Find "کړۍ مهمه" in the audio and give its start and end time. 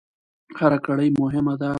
0.85-1.53